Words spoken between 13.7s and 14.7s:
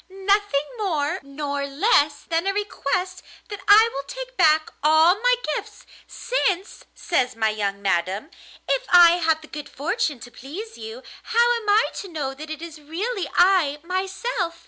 myself?